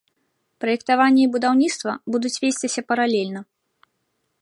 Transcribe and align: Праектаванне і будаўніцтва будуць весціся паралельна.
Праектаванне 0.63 1.21
і 1.25 1.29
будаўніцтва 1.35 1.91
будуць 2.15 2.35
весціся 2.47 2.81
паралельна. 2.93 3.49